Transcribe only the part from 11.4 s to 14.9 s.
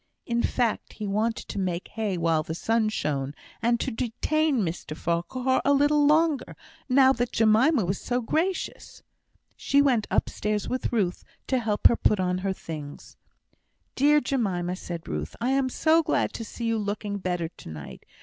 to help her to put on her things. "Dear Jemima!"